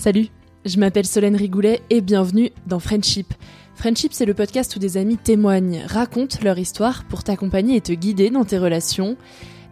Salut, 0.00 0.28
je 0.64 0.78
m'appelle 0.78 1.04
Solène 1.04 1.36
Rigoulet 1.36 1.82
et 1.90 2.00
bienvenue 2.00 2.52
dans 2.66 2.78
Friendship. 2.78 3.34
Friendship, 3.74 4.14
c'est 4.14 4.24
le 4.24 4.32
podcast 4.32 4.74
où 4.74 4.78
des 4.78 4.96
amis 4.96 5.18
témoignent, 5.18 5.82
racontent 5.86 6.38
leur 6.42 6.58
histoire 6.58 7.04
pour 7.04 7.22
t'accompagner 7.22 7.76
et 7.76 7.80
te 7.82 7.92
guider 7.92 8.30
dans 8.30 8.46
tes 8.46 8.56
relations. 8.56 9.18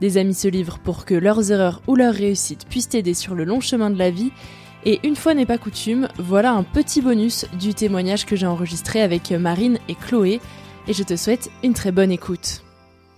Des 0.03 0.19
amis 0.19 0.35
se 0.35 0.47
livrent 0.47 0.81
pour 0.81 1.07
que 1.07 1.15
leurs 1.15 1.51
erreurs 1.51 1.81
ou 1.87 1.97
leurs 1.97 2.13
réussites 2.13 2.67
puissent 2.69 2.91
t'aider 2.91 3.15
sur 3.15 3.35
le 3.35 3.45
long 3.45 3.61
chemin 3.61 3.89
de 3.89 3.97
la 3.97 4.11
vie. 4.11 4.31
Et 4.85 5.01
une 5.03 5.17
fois 5.17 5.33
n'est 5.33 5.47
pas 5.47 5.57
coutume, 5.57 6.09
voilà 6.19 6.53
un 6.53 6.63
petit 6.63 7.01
bonus 7.01 7.47
du 7.59 7.73
témoignage 7.73 8.27
que 8.27 8.37
j'ai 8.37 8.47
enregistré 8.47 9.01
avec 9.01 9.31
Marine 9.31 9.79
et 9.89 9.95
Chloé. 9.95 10.43
Et 10.89 10.93
je 10.93 11.05
te 11.05 11.17
souhaite 11.17 11.51
une 11.65 11.73
très 11.73 11.91
bonne 11.91 12.13
écoute. 12.13 12.63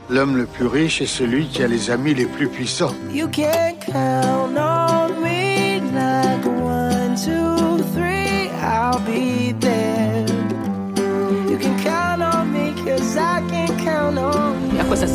L'homme 0.08 0.36
le 0.36 0.46
plus 0.46 0.66
riche 0.66 1.02
est 1.02 1.06
celui 1.06 1.48
qui 1.48 1.64
a 1.64 1.66
les 1.66 1.90
amis 1.90 2.14
les 2.14 2.26
plus 2.26 2.46
puissants. 2.46 2.94
You 3.12 3.26
can 3.26 3.74
count 3.84 4.39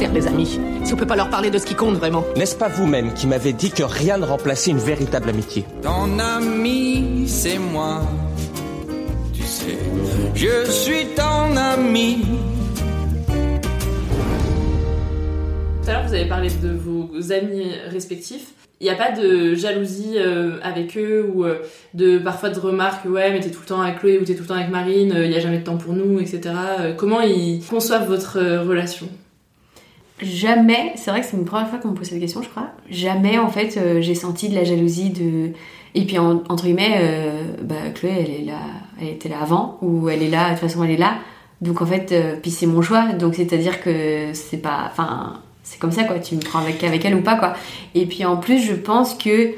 sert 0.05 0.13
les 0.13 0.27
amis 0.27 0.59
Si 0.83 0.93
on 0.93 0.97
peut 0.97 1.05
pas 1.05 1.16
leur 1.16 1.29
parler 1.29 1.49
de 1.49 1.57
ce 1.57 1.66
qui 1.66 1.75
compte 1.75 1.95
vraiment 1.95 2.23
N'est-ce 2.35 2.55
pas 2.55 2.67
vous-même 2.67 3.13
qui 3.13 3.27
m'avez 3.27 3.53
dit 3.53 3.71
que 3.71 3.83
rien 3.83 4.17
ne 4.17 4.25
remplaçait 4.25 4.71
une 4.71 4.77
véritable 4.77 5.29
amitié 5.29 5.66
Ton 5.81 6.19
ami, 6.19 7.25
c'est 7.27 7.57
moi. 7.57 8.01
Tu 9.33 9.43
sais, 9.43 9.77
je 10.35 10.69
suis 10.69 11.07
ton 11.16 11.55
ami. 11.55 12.25
Tout 15.83 15.89
à 15.89 15.93
l'heure, 15.93 16.07
vous 16.07 16.13
avez 16.13 16.27
parlé 16.27 16.49
de 16.49 16.69
vos 16.69 17.31
amis 17.31 17.72
respectifs. 17.89 18.53
Il 18.81 18.83
n'y 18.83 18.89
a 18.89 18.95
pas 18.95 19.11
de 19.11 19.55
jalousie 19.55 20.16
euh, 20.17 20.57
avec 20.61 20.97
eux 20.97 21.31
ou 21.33 21.45
euh, 21.45 21.59
de 21.93 22.17
parfois 22.17 22.49
de 22.49 22.59
remarques, 22.59 23.05
ouais, 23.05 23.31
mais 23.31 23.39
t'es 23.39 23.49
tout 23.49 23.61
le 23.61 23.67
temps 23.67 23.81
avec 23.81 23.99
Chloé 23.99 24.19
ou 24.19 24.25
t'es 24.25 24.35
tout 24.35 24.41
le 24.41 24.47
temps 24.47 24.55
avec 24.55 24.69
Marine, 24.69 25.13
il 25.16 25.29
n'y 25.29 25.35
a 25.35 25.39
jamais 25.39 25.59
de 25.59 25.63
temps 25.63 25.77
pour 25.77 25.93
nous, 25.93 26.19
etc. 26.19 26.53
Euh, 26.81 26.93
comment 26.93 27.22
ils 27.22 27.63
conçoivent 27.66 28.07
votre 28.07 28.37
euh, 28.37 28.63
relation? 28.63 29.07
Jamais, 30.22 30.94
c'est 30.96 31.12
vrai 31.12 31.20
que 31.22 31.28
c'est 31.28 31.36
une 31.36 31.44
première 31.46 31.68
fois 31.70 31.78
qu'on 31.80 31.90
me 31.90 31.94
pose 31.96 32.08
cette 32.08 32.20
question, 32.22 32.42
je 32.42 32.48
crois. 32.50 32.70
Jamais, 32.90 33.38
en 33.38 33.50
fait, 33.50 33.76
euh, 33.78 34.02
j'ai 34.02 34.16
senti 34.16 34.48
de 34.48 34.56
la 34.56 34.64
jalousie 34.64 35.09
de. 35.09 35.52
Et 35.94 36.06
puis, 36.06 36.18
en- 36.20 36.42
entre 36.50 36.64
guillemets, 36.66 36.96
euh, 37.00 37.44
bah, 37.62 37.76
Chloé, 37.94 38.14
elle 38.20 38.30
est 38.31 38.46
là, 38.46 38.59
elle 39.02 39.09
était 39.09 39.28
là 39.30 39.38
avant, 39.42 39.78
ou 39.81 40.08
elle 40.09 40.24
est 40.24 40.30
là, 40.30 40.46
de 40.48 40.52
toute 40.52 40.59
façon, 40.70 40.84
elle 40.86 40.92
est 40.92 40.98
là. 40.98 41.16
Donc, 41.62 41.81
en 41.81 41.86
fait, 41.86 42.12
euh, 42.14 42.36
puis 42.42 42.50
c'est 42.52 42.66
mon 42.66 42.81
choix, 42.81 43.12
donc 43.14 43.36
c'est-à-dire 43.36 43.81
que 43.81 44.30
c'est 44.34 44.58
pas. 44.62 44.88
Enfin, 44.90 45.42
c'est 45.64 45.80
comme 45.80 45.92
ça, 45.92 46.03
quoi. 46.06 46.20
Tu 46.20 46.36
me 46.36 46.42
prends 46.42 46.59
avec, 46.59 46.82
avec 46.84 47.03
elle 47.03 47.16
ou 47.16 47.22
pas, 47.22 47.36
quoi. 47.36 47.53
Et 47.94 48.06
puis, 48.06 48.24
en 48.24 48.38
plus, 48.38 48.59
je 48.59 48.74
pense 48.74 49.16
que 49.16 49.52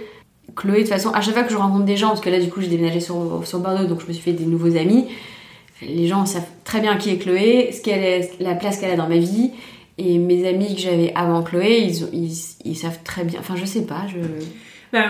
Chloé, 0.55 0.77
de 0.77 0.81
toute 0.83 0.89
façon, 0.89 1.11
à 1.11 1.21
chaque 1.21 1.35
fois 1.35 1.43
que 1.43 1.51
je 1.51 1.57
rencontre 1.57 1.85
des 1.85 1.97
gens, 1.97 2.07
parce 2.09 2.21
que 2.21 2.29
là, 2.31 2.39
du 2.39 2.49
coup, 2.49 2.61
j'ai 2.61 2.67
déménagé 2.67 2.99
sur, 2.99 3.41
sur 3.45 3.59
Bordeaux, 3.59 3.85
donc 3.85 4.01
je 4.01 4.07
me 4.07 4.13
suis 4.13 4.23
fait 4.23 4.33
des 4.33 4.45
nouveaux 4.45 4.75
amis. 4.75 5.05
Les 5.83 6.07
gens 6.07 6.25
savent 6.25 6.47
très 6.63 6.79
bien 6.79 6.97
qui 6.97 7.11
est 7.11 7.17
Chloé, 7.17 7.69
ce 7.71 7.81
qu'elle 7.81 8.03
est, 8.03 8.31
la 8.39 8.55
place 8.55 8.79
qu'elle 8.79 8.89
a 8.91 8.95
dans 8.95 9.07
ma 9.07 9.17
vie. 9.17 9.51
Et 9.97 10.19
mes 10.19 10.47
amis 10.47 10.75
que 10.75 10.81
j'avais 10.81 11.11
avant 11.15 11.41
Chloé, 11.43 11.79
ils, 11.81 12.03
ils, 12.13 12.37
ils 12.65 12.75
savent 12.75 12.99
très 13.03 13.23
bien. 13.23 13.39
Enfin, 13.39 13.55
je 13.55 13.65
sais 13.65 13.81
pas, 13.81 14.05
je. 14.07 14.19
Bah, 14.93 15.05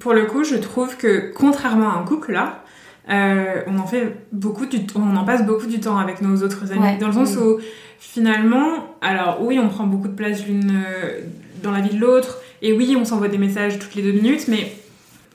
pour 0.00 0.12
le 0.12 0.26
coup, 0.26 0.44
je 0.44 0.56
trouve 0.56 0.96
que 0.96 1.32
contrairement 1.34 1.90
à 1.90 1.94
un 1.98 2.04
couple 2.04 2.32
là, 2.32 2.62
euh, 3.10 3.62
on 3.66 3.78
en 3.78 3.86
fait 3.86 4.16
beaucoup 4.32 4.66
du 4.66 4.78
on 4.96 5.14
en 5.16 5.24
passe 5.24 5.44
beaucoup 5.46 5.66
du 5.66 5.78
temps 5.80 5.98
avec 5.98 6.20
nos 6.20 6.42
autres 6.42 6.72
amis. 6.72 6.80
Ouais. 6.82 6.96
Dans 6.98 7.06
le 7.08 7.12
sens 7.12 7.36
Mm. 7.36 7.38
où 7.42 7.58
finalement, 7.98 8.70
alors 9.00 9.38
oui, 9.40 9.58
on 9.58 9.68
prend 9.68 9.86
beaucoup 9.86 10.08
de 10.08 10.14
place 10.14 10.44
l'une 10.46 10.70
euh, 10.70 11.20
dans 11.62 11.70
la 11.70 11.80
vie 11.80 11.94
de 11.94 12.00
l'autre, 12.00 12.38
et 12.60 12.72
oui, 12.72 12.96
on 12.98 13.04
s'envoie 13.04 13.28
des 13.28 13.38
messages 13.38 13.78
toutes 13.78 13.94
les 13.94 14.02
deux 14.02 14.12
minutes, 14.12 14.46
mais 14.48 14.72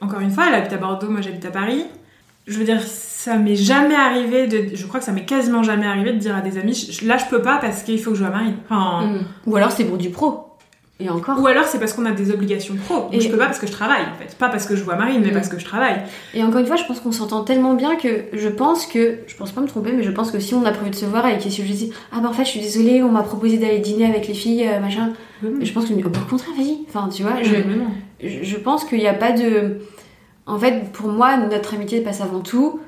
encore 0.01 0.19
une 0.19 0.31
fois, 0.31 0.45
elle 0.47 0.55
habite 0.55 0.73
à 0.73 0.77
Bordeaux, 0.77 1.09
moi 1.09 1.21
j'habite 1.21 1.45
à 1.45 1.51
Paris. 1.51 1.83
Je 2.47 2.57
veux 2.57 2.65
dire, 2.65 2.81
ça 3.21 3.35
m'est 3.35 3.55
jamais 3.55 3.95
arrivé 3.95 4.47
de, 4.47 4.73
je 4.75 4.85
crois 4.87 4.99
que 5.01 5.05
ça 5.05 5.11
m'est 5.11 5.25
quasiment 5.25 5.61
jamais 5.61 5.85
arrivé 5.85 6.13
de 6.13 6.19
dire 6.19 6.35
à 6.37 6.41
des 6.41 6.57
amis, 6.57 6.99
là 7.05 7.17
je 7.17 7.25
peux 7.29 7.41
pas 7.41 7.57
parce 7.59 7.83
qu'il 7.83 7.99
faut 8.01 8.11
que 8.11 8.17
je 8.17 8.23
à 8.23 8.29
Marine. 8.29 8.55
Enfin, 8.69 9.07
Mm. 9.07 9.19
Ou 9.47 9.55
alors 9.57 9.71
c'est 9.71 9.83
pour 9.83 9.97
du 9.97 10.09
pro. 10.09 10.45
Et 11.01 11.09
encore. 11.09 11.39
Ou 11.41 11.47
alors 11.47 11.63
c'est 11.65 11.79
parce 11.79 11.93
qu'on 11.93 12.05
a 12.05 12.11
des 12.11 12.29
obligations 12.31 12.75
pro. 12.75 12.95
Donc 12.95 13.13
Et- 13.13 13.19
je 13.21 13.29
peux 13.29 13.37
pas 13.37 13.45
parce 13.45 13.59
que 13.59 13.67
je 13.67 13.71
travaille 13.73 14.03
en 14.03 14.17
fait. 14.21 14.35
Pas 14.37 14.47
parce 14.49 14.65
que 14.65 14.75
je 14.77 14.83
vois 14.83 14.95
Marine, 14.95 15.21
mais 15.21 15.31
Mm. 15.31 15.33
parce 15.33 15.49
que 15.49 15.59
je 15.59 15.65
travaille. 15.65 15.95
Et 16.33 16.43
encore 16.43 16.59
une 16.61 16.65
fois, 16.65 16.75
je 16.77 16.83
pense 16.85 16.99
qu'on 17.01 17.11
s'entend 17.11 17.43
tellement 17.43 17.73
bien 17.73 17.95
que 17.97 18.25
je 18.33 18.47
pense 18.49 18.85
que. 18.85 19.19
Je 19.27 19.35
pense 19.35 19.51
pas 19.51 19.59
me 19.61 19.67
tromper, 19.67 19.91
mais 19.93 20.03
je 20.03 20.11
pense 20.11 20.31
que 20.31 20.39
si 20.39 20.53
on 20.53 20.63
a 20.65 20.71
prévu 20.71 20.91
de 20.91 20.95
se 20.95 21.05
voir 21.05 21.25
et 21.27 21.37
que 21.37 21.43
si 21.43 21.51
je 21.65 21.73
dis 21.73 21.91
Ah 22.13 22.19
bah 22.21 22.29
en 22.29 22.33
fait, 22.33 22.43
je 22.45 22.49
suis 22.51 22.59
désolée, 22.61 23.01
on 23.03 23.11
m'a 23.11 23.23
proposé 23.23 23.57
d'aller 23.57 23.79
dîner 23.79 24.05
avec 24.05 24.27
les 24.29 24.33
filles, 24.33 24.65
euh, 24.67 24.79
machin. 24.79 25.11
Je 25.41 25.71
pense 25.73 25.85
que. 25.85 25.93
Au 25.93 26.09
contraire, 26.29 26.53
vas-y. 26.57 26.79
Enfin, 26.87 27.09
tu 27.13 27.23
vois, 27.23 27.35
je 27.43 27.53
je 28.43 28.57
pense 28.57 28.83
qu'il 28.85 28.99
n'y 28.99 29.07
a 29.07 29.13
pas 29.13 29.31
de. 29.33 29.79
En 30.45 30.57
fait, 30.57 30.91
pour 30.93 31.09
moi, 31.09 31.37
notre 31.37 31.73
amitié 31.75 32.01
passe 32.01 32.21
avant 32.21 32.39
tout. 32.39 32.79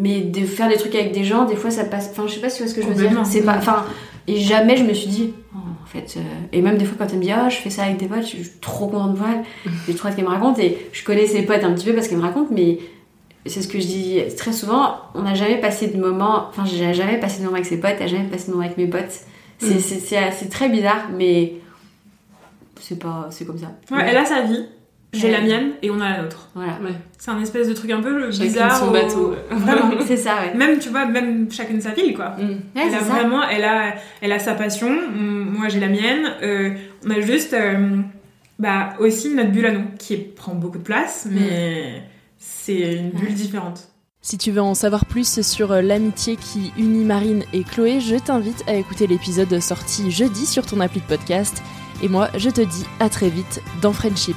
Mais 0.00 0.20
de 0.20 0.44
faire 0.46 0.68
des 0.68 0.76
trucs 0.76 0.94
avec 0.94 1.12
des 1.12 1.24
gens, 1.24 1.44
des 1.44 1.56
fois 1.56 1.70
ça 1.70 1.84
passe. 1.84 2.08
Enfin, 2.12 2.24
je 2.26 2.34
sais 2.34 2.40
pas 2.40 2.48
si 2.50 2.58
tu 2.58 2.62
vois 2.64 2.70
ce 2.72 2.76
que 2.76 2.82
je 2.82 2.86
veux 2.88 2.94
dire. 2.94 3.10
C'est 3.24 3.42
pas. 3.42 3.56
Enfin, 3.56 3.84
et 4.26 4.36
jamais 4.38 4.76
je 4.76 4.84
me 4.84 4.92
suis 4.92 5.08
dit. 5.08 5.32
oh, 5.54 5.58
en 5.82 5.86
fait. 5.86 6.14
euh, 6.16 6.20
Et 6.52 6.60
même 6.62 6.76
des 6.78 6.84
fois, 6.84 6.96
quand 6.98 7.10
elle 7.12 7.18
me 7.18 7.22
dit 7.24 7.32
Ah, 7.32 7.48
je 7.48 7.56
fais 7.56 7.70
ça 7.70 7.84
avec 7.84 7.96
des 7.96 8.06
potes, 8.06 8.22
je 8.22 8.26
suis 8.42 8.50
trop 8.60 8.86
contente 8.88 9.12
de 9.14 9.18
voir. 9.18 9.30
J'ai 9.86 9.94
trop 9.94 10.08
hâte 10.08 10.16
qu'elle 10.16 10.24
me 10.26 10.30
raconte. 10.30 10.58
Et 10.58 10.76
je 10.92 11.02
connais 11.04 11.26
ses 11.26 11.42
potes 11.42 11.64
un 11.64 11.72
petit 11.72 11.86
peu 11.86 11.94
parce 11.94 12.08
qu'elle 12.08 12.18
me 12.18 12.22
raconte, 12.22 12.50
mais 12.50 12.78
c'est 13.46 13.62
ce 13.62 13.68
que 13.68 13.80
je 13.80 13.86
dis 13.86 14.20
très 14.36 14.52
souvent. 14.52 14.96
On 15.14 15.22
n'a 15.22 15.34
jamais 15.34 15.56
passé 15.58 15.86
de 15.88 15.98
moment. 15.98 16.46
Enfin, 16.50 16.64
j'ai 16.66 16.92
jamais 16.94 17.18
passé 17.18 17.38
de 17.38 17.44
moment 17.44 17.54
avec 17.56 17.66
ses 17.66 17.78
potes, 17.80 18.00
a 18.00 18.06
jamais 18.06 18.28
passé 18.28 18.46
de 18.48 18.52
moment 18.52 18.64
avec 18.64 18.76
mes 18.76 18.86
potes. 18.86 19.20
C'est 19.60 19.74
Mm. 19.74 20.48
très 20.50 20.68
bizarre, 20.68 21.08
mais 21.16 21.54
c'est 22.80 22.98
pas. 22.98 23.26
C'est 23.30 23.44
comme 23.46 23.58
ça. 23.58 23.72
Ouais, 23.90 24.02
elle 24.06 24.16
a 24.16 24.24
sa 24.24 24.42
vie. 24.42 24.66
J'ai 25.12 25.28
Ouais. 25.28 25.32
la 25.32 25.40
mienne 25.40 25.70
et 25.82 25.90
on 25.90 26.00
a 26.00 26.10
la 26.10 26.22
nôtre. 26.22 26.48
Voilà. 26.54 26.78
C'est 27.18 27.30
un 27.30 27.40
espèce 27.40 27.66
de 27.68 27.72
truc 27.74 27.90
un 27.90 28.00
peu 28.02 28.30
Chacune 28.30 28.46
bizarre. 28.48 28.76
son 28.78 28.90
bateau. 28.90 29.34
Vraiment. 29.50 29.90
C'est 30.06 30.16
ça, 30.16 30.36
ouais. 30.40 30.54
Même, 30.54 30.78
tu 30.78 30.90
vois, 30.90 31.06
même 31.06 31.50
chacune 31.50 31.80
sa 31.80 31.90
ville, 31.92 32.14
quoi. 32.14 32.30
Mm. 32.38 32.42
Ouais, 32.50 32.58
elle 32.88 32.94
a 32.94 32.98
ça. 33.00 33.04
vraiment, 33.04 33.42
elle 33.48 33.64
a, 33.64 33.94
elle 34.20 34.32
a 34.32 34.38
sa 34.38 34.54
passion. 34.54 34.90
mm, 34.90 35.56
Moi, 35.58 35.68
j'ai 35.68 35.80
la 35.80 35.88
mienne. 35.88 36.32
euh, 36.42 36.70
on 37.06 37.10
a 37.10 37.20
juste, 37.20 37.54
euh, 37.54 37.96
bah, 38.58 38.94
aussi 39.00 39.34
notre 39.34 39.50
bulle 39.50 39.66
à 39.66 39.72
nous, 39.72 39.84
qui 39.98 40.16
prend 40.16 40.54
beaucoup 40.54 40.78
de 40.78 40.82
place, 40.84 41.26
Mm. 41.26 41.34
mais 41.34 42.02
c'est 42.38 42.96
une 42.96 43.10
bulle 43.10 43.34
différente. 43.34 43.88
Si 44.20 44.36
tu 44.36 44.50
veux 44.50 44.60
en 44.60 44.74
savoir 44.74 45.06
plus 45.06 45.40
sur 45.42 45.72
euh, 45.72 45.80
l'amitié 45.80 46.36
qui 46.36 46.72
unit 46.76 47.04
Marine 47.04 47.44
et 47.54 47.62
Chloé, 47.64 48.00
je 48.00 48.16
t'invite 48.16 48.62
à 48.66 48.74
écouter 48.74 49.06
l'épisode 49.06 49.58
sorti 49.60 50.10
jeudi 50.10 50.44
sur 50.44 50.66
ton 50.66 50.80
appli 50.80 51.00
de 51.00 51.06
podcast. 51.06 51.62
Et 52.02 52.08
moi, 52.08 52.28
je 52.36 52.50
te 52.50 52.60
dis 52.60 52.84
à 53.00 53.08
très 53.08 53.30
vite 53.30 53.62
dans 53.80 53.92
Friendship. 53.92 54.36